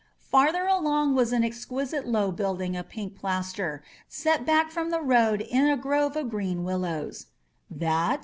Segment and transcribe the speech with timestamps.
[0.31, 5.41] Farther along was an exquisite low building of pink plaster, set back from the road
[5.41, 7.27] in a grove of green willows.
[7.69, 8.19] "That?